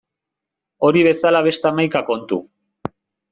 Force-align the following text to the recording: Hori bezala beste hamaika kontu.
Hori 0.87 1.03
bezala 1.07 1.41
beste 1.49 1.69
hamaika 1.71 2.03
kontu. 2.09 2.41